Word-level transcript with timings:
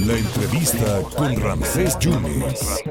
La 0.00 0.18
entrevista 0.18 1.02
con 1.16 1.40
Ramsés 1.40 1.96
Yunes. 2.00 2.82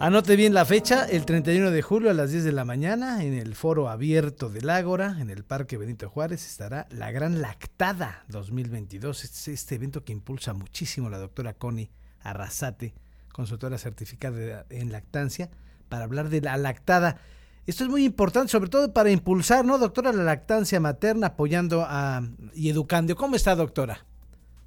Anote 0.00 0.34
bien 0.34 0.52
la 0.52 0.64
fecha, 0.64 1.04
el 1.04 1.24
31 1.24 1.70
de 1.70 1.82
julio 1.82 2.10
a 2.10 2.14
las 2.14 2.32
10 2.32 2.42
de 2.42 2.50
la 2.50 2.64
mañana, 2.64 3.22
en 3.22 3.34
el 3.34 3.54
foro 3.54 3.88
abierto 3.88 4.48
del 4.48 4.70
Ágora, 4.70 5.18
en 5.20 5.30
el 5.30 5.44
Parque 5.44 5.76
Benito 5.76 6.08
Juárez, 6.08 6.44
estará 6.44 6.88
la 6.90 7.12
Gran 7.12 7.40
Lactada 7.40 8.24
2022. 8.28 9.22
Este 9.22 9.36
es 9.38 9.48
este 9.60 9.76
evento 9.76 10.02
que 10.02 10.12
impulsa 10.12 10.52
muchísimo 10.52 11.10
la 11.10 11.18
doctora 11.18 11.54
Connie 11.54 11.92
Arrasate, 12.22 12.94
consultora 13.32 13.78
certificada 13.78 14.66
en 14.68 14.90
lactancia, 14.90 15.48
para 15.88 16.04
hablar 16.04 16.28
de 16.28 16.40
la 16.40 16.56
lactada. 16.56 17.20
Esto 17.66 17.84
es 17.84 17.90
muy 17.90 18.04
importante, 18.04 18.48
sobre 18.48 18.70
todo 18.70 18.92
para 18.92 19.10
impulsar, 19.10 19.64
¿no, 19.64 19.78
doctora, 19.78 20.12
la 20.12 20.24
lactancia 20.24 20.80
materna, 20.80 21.28
apoyando 21.28 21.84
a, 21.86 22.22
y 22.54 22.70
educando. 22.70 23.14
¿Cómo 23.14 23.36
está, 23.36 23.54
doctora? 23.54 23.98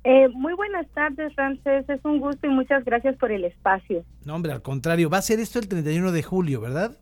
Eh, 0.06 0.30
muy 0.30 0.54
buenas 0.54 0.88
tardes, 0.94 1.36
Ramses. 1.36 1.90
Es 1.90 2.05
un 2.05 2.20
gusto 2.20 2.48
y 2.48 2.52
muchas 2.52 2.86
gracias 2.86 3.18
por 3.18 3.32
el 3.32 3.44
espacio. 3.44 4.04
No, 4.24 4.36
hombre, 4.36 4.54
al 4.54 4.62
contrario. 4.62 5.10
Va 5.10 5.18
a 5.18 5.22
ser 5.22 5.40
esto 5.40 5.60
el 5.60 5.68
31 5.68 6.12
de 6.12 6.24
julio, 6.24 6.62
¿verdad? 6.62 6.98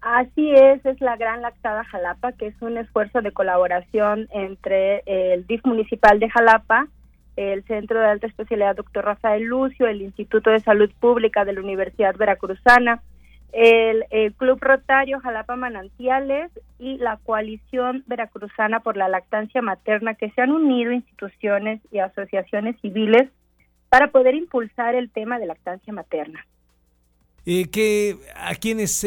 Así 0.00 0.52
es, 0.52 0.84
es 0.86 1.00
la 1.00 1.16
Gran 1.16 1.42
Lactada 1.42 1.82
Jalapa, 1.84 2.32
que 2.32 2.46
es 2.48 2.54
un 2.62 2.76
esfuerzo 2.76 3.22
de 3.22 3.32
colaboración 3.32 4.28
entre 4.30 5.02
el 5.06 5.46
DIF 5.46 5.64
municipal 5.64 6.20
de 6.20 6.30
Jalapa, 6.30 6.86
el 7.34 7.64
Centro 7.64 7.98
de 7.98 8.06
Alta 8.06 8.26
Especialidad 8.26 8.76
Dr. 8.76 9.04
Rafael 9.04 9.42
Lucio, 9.42 9.88
el 9.88 10.02
Instituto 10.02 10.50
de 10.50 10.60
Salud 10.60 10.90
Pública 11.00 11.44
de 11.44 11.54
la 11.54 11.60
Universidad 11.60 12.14
Veracruzana, 12.16 13.02
el, 13.52 14.04
Club 14.34 14.58
Rotario 14.60 15.20
Jalapa 15.20 15.56
Manantiales 15.56 16.50
y 16.78 16.98
la 16.98 17.18
Coalición 17.18 18.04
Veracruzana 18.06 18.80
por 18.80 18.96
la 18.96 19.08
Lactancia 19.08 19.62
Materna, 19.62 20.14
que 20.14 20.30
se 20.30 20.42
han 20.42 20.52
unido 20.52 20.92
instituciones 20.92 21.80
y 21.90 21.98
asociaciones 21.98 22.76
civiles 22.80 23.30
para 23.88 24.10
poder 24.10 24.34
impulsar 24.34 24.94
el 24.94 25.10
tema 25.10 25.38
de 25.38 25.46
lactancia 25.46 25.92
materna. 25.92 26.44
Eh, 27.46 27.70
que 27.70 28.16
a 28.34 28.56
quienes 28.56 29.06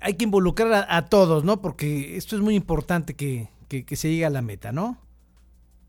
hay 0.00 0.14
que 0.14 0.24
involucrar 0.24 0.86
a, 0.88 1.06
todos, 1.06 1.44
¿no? 1.44 1.62
Porque 1.62 2.16
esto 2.16 2.34
es 2.34 2.42
muy 2.42 2.56
importante 2.56 3.14
que, 3.14 3.48
que, 3.68 3.96
se 3.96 4.10
llegue 4.10 4.26
a 4.26 4.30
la 4.30 4.42
meta, 4.42 4.72
¿no? 4.72 4.98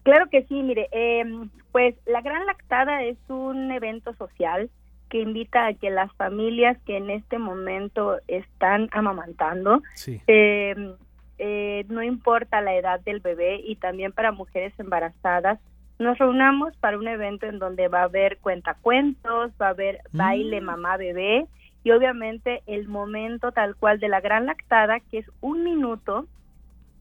Claro 0.03 0.29
que 0.29 0.43
sí, 0.43 0.61
mire, 0.61 0.87
eh, 0.91 1.25
pues 1.71 1.95
la 2.05 2.21
Gran 2.21 2.45
Lactada 2.45 3.03
es 3.03 3.17
un 3.27 3.71
evento 3.71 4.13
social 4.13 4.69
que 5.09 5.21
invita 5.21 5.67
a 5.67 5.73
que 5.73 5.89
las 5.89 6.11
familias 6.13 6.77
que 6.85 6.97
en 6.97 7.09
este 7.09 7.37
momento 7.37 8.17
están 8.27 8.89
amamantando, 8.91 9.81
em, 10.27 10.93
eh, 11.37 11.85
no 11.89 12.03
importa 12.03 12.61
la 12.61 12.75
edad 12.75 12.99
del 13.01 13.19
bebé 13.19 13.61
y 13.63 13.75
también 13.75 14.11
para 14.11 14.31
mujeres 14.31 14.73
embarazadas, 14.79 15.59
nos 15.99 16.17
reunamos 16.17 16.75
para 16.77 16.97
un 16.97 17.07
evento 17.07 17.47
en 17.47 17.59
donde 17.59 17.87
va 17.87 18.01
a 18.01 18.05
haber 18.05 18.37
cuentacuentos, 18.37 19.51
va 19.61 19.67
a 19.67 19.71
haber 19.71 20.01
baile 20.11 20.61
mm. 20.61 20.63
mamá 20.63 20.97
bebé 20.97 21.47
y 21.83 21.91
obviamente 21.91 22.61
el 22.67 22.87
momento 22.87 23.51
tal 23.51 23.75
cual 23.75 23.99
de 23.99 24.09
la 24.09 24.21
gran 24.21 24.45
lactada, 24.45 24.99
que 24.99 25.19
es 25.19 25.31
un 25.41 25.63
minuto 25.63 26.27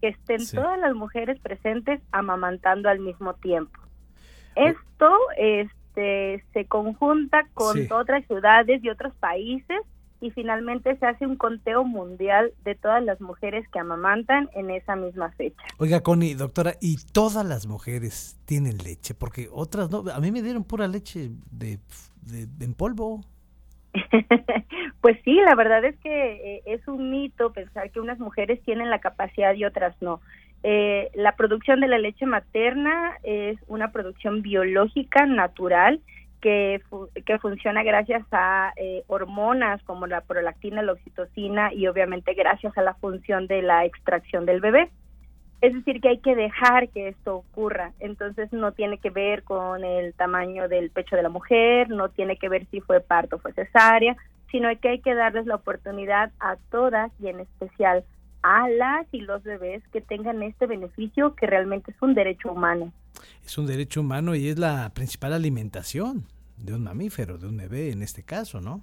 que 0.00 0.08
estén 0.08 0.46
todas 0.54 0.78
las 0.78 0.94
mujeres 0.94 1.40
presentes 1.40 2.00
amamantando 2.12 2.88
al 2.88 3.00
mismo 3.00 3.34
tiempo. 3.34 3.78
Esto 4.54 5.12
es 5.36 5.68
se, 5.97 6.64
conjunta 6.66 7.47
con 7.55 7.91
otras 7.91 8.27
ciudades 8.27 8.83
y 8.84 8.91
otros 8.91 9.14
países 9.16 9.80
y 10.20 10.30
finalmente 10.30 10.97
se 10.97 11.06
hace 11.06 11.27
un 11.27 11.36
conteo 11.36 11.84
mundial 11.84 12.52
de 12.64 12.75
todas 12.75 13.02
las 13.02 13.20
mujeres 13.20 13.66
que 13.72 13.78
amamantan 13.78 14.48
en 14.55 14.70
esa 14.70 14.97
misma 14.97 15.30
fecha. 15.33 15.62
Oiga, 15.78 16.02
Connie, 16.02 16.34
doctora, 16.34 16.74
¿y 16.80 16.97
todas 17.12 17.44
las 17.44 17.67
mujeres 17.67 18.39
tienen 18.47 18.78
leche? 18.78 19.14
Porque 19.14 19.48
otras 19.52 19.91
no, 19.91 20.05
a 20.12 20.20
mí 20.20 20.30
me 20.33 20.42
dieron 20.42 20.64
pura 20.64 20.89
leche 20.89 21.30
de, 21.50 21.78
en 22.61 22.74
polvo. 22.74 23.24
pues 25.00 25.19
sí, 25.24 25.34
la 25.34 25.55
verdad 25.55 25.84
es 25.84 25.96
que 26.01 26.57
eh, 26.57 26.63
es 26.67 26.86
un 26.89 27.11
mito 27.11 27.52
pensar 27.52 27.90
que 27.90 28.01
unas 28.01 28.18
mujeres 28.18 28.63
tienen 28.63 28.90
la 28.90 29.01
capacidad 29.01 29.55
y 29.55 29.64
otras 29.64 29.95
no. 30.01 30.20
Eh, 30.68 31.12
la 31.14 31.36
producción 31.36 31.78
de 31.78 31.86
la 31.86 31.96
leche 31.96 32.27
materna 32.27 33.18
es 33.22 33.56
una 33.68 33.92
producción 33.92 34.42
biológica 34.42 35.24
natural 35.24 36.00
que, 36.40 36.82
que 37.24 37.38
funciona 37.38 37.84
gracias 37.84 38.24
a 38.32 38.72
eh, 38.74 39.04
hormonas 39.06 39.80
como 39.84 40.08
la 40.08 40.22
prolactina, 40.22 40.82
la 40.82 40.94
oxitocina 40.94 41.72
y 41.72 41.86
obviamente 41.86 42.34
gracias 42.34 42.77
a 42.77 42.82
la 42.82 42.94
función 42.94 43.46
de 43.46 43.62
la 43.62 43.84
extracción 43.84 44.44
del 44.44 44.60
bebé. 44.60 44.90
Es 45.60 45.72
decir, 45.72 46.00
que 46.00 46.08
hay 46.08 46.18
que 46.18 46.34
dejar 46.34 46.88
que 46.88 47.10
esto 47.10 47.36
ocurra. 47.36 47.92
Entonces 48.00 48.52
no 48.52 48.72
tiene 48.72 48.98
que 48.98 49.10
ver 49.10 49.44
con 49.44 49.84
el 49.84 50.14
tamaño 50.14 50.66
del 50.66 50.90
pecho 50.90 51.14
de 51.14 51.22
la 51.22 51.28
mujer, 51.28 51.90
no 51.90 52.08
tiene 52.08 52.38
que 52.38 52.48
ver 52.48 52.66
si 52.72 52.80
fue 52.80 52.98
parto 52.98 53.36
o 53.36 53.38
fue 53.38 53.52
cesárea, 53.52 54.16
sino 54.50 54.68
que 54.80 54.88
hay 54.88 54.98
que 54.98 55.14
darles 55.14 55.46
la 55.46 55.54
oportunidad 55.54 56.33
a 56.40 56.56
todas 56.72 57.12
y 57.20 57.28
en 57.28 57.38
especial 57.38 58.02
a 58.46 58.68
las 58.68 59.07
y 59.11 59.23
los 59.23 59.42
bebés 59.42 59.83
que 59.92 60.01
tengan 60.01 60.40
este 60.45 60.67
beneficio 60.67 61.34
que 61.34 61.46
realmente 61.46 61.90
es 61.90 62.01
un 62.01 62.14
derecho 62.14 62.52
humano. 62.52 62.92
Es 63.45 63.58
un 63.58 63.67
derecho 63.67 64.02
humano 64.02 64.36
y 64.36 64.48
es 64.48 64.57
la 64.57 64.90
principal 64.95 65.33
alimentación 65.33 66.27
de 66.57 66.74
un 66.74 66.84
mamífero, 66.84 67.39
de 67.39 67.48
un 67.48 67.57
bebé 67.57 67.90
en 67.90 68.02
este 68.02 68.23
caso, 68.23 68.61
¿no? 68.61 68.83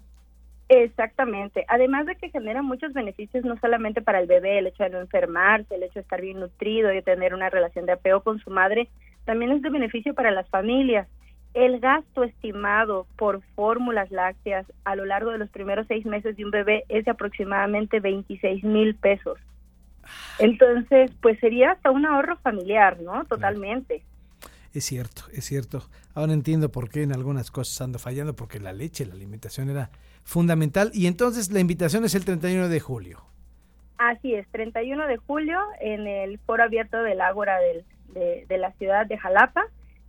Exactamente. 0.68 1.64
Además 1.70 2.06
de 2.08 2.16
que 2.18 2.30
genera 2.30 2.62
muchos 2.62 2.92
beneficios 2.92 3.46
no 3.46 3.58
solamente 3.60 4.02
para 4.02 4.20
el 4.20 4.28
bebé, 4.28 4.60
el 4.60 4.68
hecho 4.68 4.84
de 4.84 4.90
no 4.90 5.00
enfermarse, 5.00 5.76
el 5.76 5.84
hecho 5.84 5.96
de 5.96 6.02
estar 6.02 6.20
bien 6.20 6.42
nutrido 6.42 6.92
y 6.92 6.96
de 6.96 7.02
tener 7.02 7.34
una 7.34 7.50
relación 7.50 7.86
de 7.86 7.94
apego 7.94 8.20
con 8.22 8.40
su 8.40 8.50
madre, 8.50 8.90
también 9.24 9.54
es 9.54 9.62
de 9.62 9.70
beneficio 9.70 10.14
para 10.14 10.32
las 10.32 10.50
familias. 10.50 11.08
El 11.54 11.80
gasto 11.80 12.24
estimado 12.24 13.08
por 13.16 13.42
fórmulas 13.56 14.12
lácteas 14.12 14.66
a 14.84 14.98
lo 14.98 15.06
largo 15.06 15.32
de 15.32 15.38
los 15.38 15.50
primeros 15.52 15.88
seis 15.88 16.06
meses 16.06 16.36
de 16.36 16.44
un 16.44 16.52
bebé 16.52 16.84
es 16.90 17.06
de 17.06 17.12
aproximadamente 17.12 18.02
26 18.02 18.66
mil 18.66 18.96
pesos. 18.96 19.40
Entonces, 20.40 21.12
pues 21.22 21.40
sería 21.40 21.72
hasta 21.72 21.92
un 21.92 22.06
ahorro 22.06 22.38
familiar, 22.38 23.00
¿no? 23.02 23.26
Totalmente. 23.26 24.04
Es 24.74 24.86
cierto, 24.86 25.24
es 25.32 25.46
cierto. 25.46 25.84
Ahora 26.16 26.34
entiendo 26.34 26.70
por 26.70 26.90
qué 26.90 27.04
en 27.04 27.14
algunas 27.14 27.52
cosas 27.52 27.80
ando 27.82 28.00
fallando, 28.00 28.36
porque 28.36 28.60
la 28.60 28.74
leche, 28.74 29.06
la 29.06 29.14
alimentación 29.14 29.70
era 29.70 29.92
fundamental. 30.24 30.90
Y 30.94 31.08
entonces 31.08 31.52
la 31.52 31.60
invitación 31.60 32.06
es 32.06 32.16
el 32.16 32.26
31 32.26 32.70
de 32.70 32.80
julio. 32.80 33.24
Así 33.98 34.34
es, 34.34 34.48
31 34.50 35.08
de 35.08 35.18
julio 35.18 35.60
en 35.80 36.08
el 36.08 36.40
foro 36.40 36.64
abierto 36.64 37.02
del 37.04 37.22
Ágora 37.22 37.58
de, 37.60 38.46
de, 38.48 38.58
la 38.58 38.72
ciudad 38.74 39.06
de 39.06 39.18
Jalapa. 39.18 39.64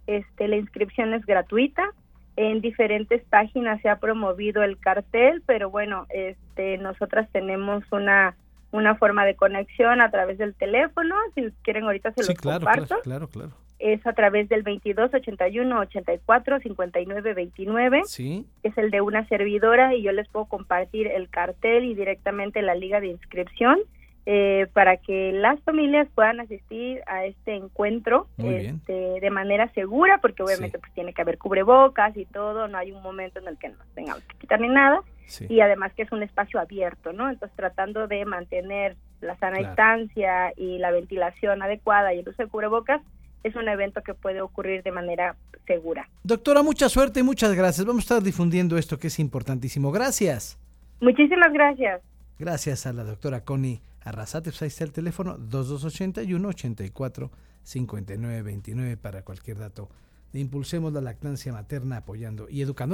Este, 0.06 0.48
la 0.48 0.56
inscripción 0.56 1.12
es 1.14 1.24
gratuita. 1.26 1.90
En 2.36 2.60
diferentes 2.60 3.22
páginas 3.24 3.80
se 3.82 3.88
ha 3.88 4.00
promovido 4.00 4.62
el 4.62 4.78
cartel, 4.78 5.42
pero 5.46 5.70
bueno, 5.70 6.06
este, 6.08 6.78
nosotras 6.78 7.28
tenemos 7.30 7.84
una 7.92 8.34
una 8.74 8.96
forma 8.96 9.24
de 9.24 9.36
conexión 9.36 10.00
a 10.00 10.10
través 10.10 10.36
del 10.36 10.54
teléfono. 10.54 11.14
Si 11.34 11.48
quieren, 11.62 11.84
ahorita 11.84 12.12
se 12.12 12.22
los 12.22 12.34
claro, 12.34 12.64
comparto. 12.64 12.98
Claro, 13.02 13.28
claro, 13.28 13.52
Es 13.78 14.04
a 14.04 14.12
través 14.14 14.48
del 14.48 14.64
22 14.64 15.14
81 15.14 15.80
84 15.80 16.58
59 16.58 17.34
29. 17.34 18.02
Sí. 18.06 18.46
Es 18.64 18.76
el 18.76 18.90
de 18.90 19.00
una 19.00 19.26
servidora 19.28 19.94
y 19.94 20.02
yo 20.02 20.10
les 20.10 20.28
puedo 20.28 20.46
compartir 20.46 21.06
el 21.06 21.28
cartel 21.28 21.84
y 21.84 21.94
directamente 21.94 22.62
la 22.62 22.74
liga 22.74 23.00
de 23.00 23.08
inscripción. 23.08 23.78
Eh, 24.26 24.68
para 24.72 24.96
que 24.96 25.32
las 25.32 25.60
familias 25.64 26.08
puedan 26.14 26.40
asistir 26.40 27.02
a 27.06 27.26
este 27.26 27.56
encuentro 27.56 28.26
este, 28.38 29.20
de 29.20 29.30
manera 29.30 29.68
segura, 29.74 30.16
porque 30.16 30.42
obviamente 30.42 30.78
pues 30.78 30.90
tiene 30.94 31.12
que 31.12 31.20
haber 31.20 31.36
cubrebocas 31.36 32.16
y 32.16 32.24
todo, 32.24 32.66
no 32.66 32.78
hay 32.78 32.90
un 32.90 33.02
momento 33.02 33.38
en 33.38 33.48
el 33.48 33.58
que 33.58 33.68
no 33.68 33.76
tengamos 33.94 34.22
que 34.22 34.38
quitar 34.38 34.62
ni 34.62 34.68
nada, 34.68 35.02
y 35.48 35.60
además 35.60 35.92
que 35.94 36.02
es 36.02 36.12
un 36.12 36.22
espacio 36.22 36.60
abierto, 36.60 37.12
¿no? 37.12 37.28
Entonces 37.28 37.56
tratando 37.56 38.06
de 38.06 38.24
mantener 38.24 38.96
la 39.20 39.36
sana 39.38 39.58
distancia 39.58 40.52
y 40.56 40.78
la 40.78 40.90
ventilación 40.90 41.62
adecuada 41.62 42.12
y 42.14 42.20
el 42.20 42.28
uso 42.28 42.42
de 42.42 42.48
cubrebocas, 42.48 43.00
es 43.42 43.54
un 43.56 43.68
evento 43.68 44.02
que 44.02 44.14
puede 44.14 44.40
ocurrir 44.40 44.82
de 44.82 44.92
manera 44.92 45.36
segura. 45.66 46.08
Doctora, 46.22 46.62
mucha 46.62 46.88
suerte 46.88 47.20
y 47.20 47.22
muchas 47.22 47.54
gracias. 47.54 47.86
Vamos 47.86 48.02
a 48.02 48.04
estar 48.04 48.22
difundiendo 48.22 48.76
esto 48.76 48.98
que 48.98 49.08
es 49.08 49.18
importantísimo. 49.18 49.92
Gracias. 49.92 50.58
Muchísimas 51.00 51.52
gracias. 51.52 52.00
Gracias 52.38 52.86
a 52.86 52.92
la 52.92 53.04
doctora 53.04 53.44
Connie 53.44 53.80
Arrasate, 54.02 54.50
pues 54.50 54.62
ahí 54.62 54.68
está 54.68 54.84
el 54.84 54.92
teléfono 54.92 55.36
2281 55.38 56.48
84 56.48 57.30
59 57.62 58.42
29 58.42 58.96
para 58.96 59.22
cualquier 59.22 59.58
dato. 59.58 59.88
Impulsemos 60.32 60.92
la 60.92 61.00
lactancia 61.00 61.52
materna 61.52 61.98
apoyando 61.98 62.48
y 62.50 62.60
educando. 62.60 62.74